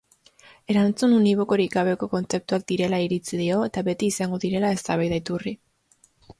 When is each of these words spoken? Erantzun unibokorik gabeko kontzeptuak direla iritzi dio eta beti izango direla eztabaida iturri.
Erantzun 0.73 1.13
unibokorik 1.17 1.75
gabeko 1.75 2.09
kontzeptuak 2.15 2.67
direla 2.73 3.03
iritzi 3.09 3.41
dio 3.45 3.61
eta 3.69 3.87
beti 3.91 4.11
izango 4.15 4.43
direla 4.49 4.75
eztabaida 4.81 5.25
iturri. 5.25 5.59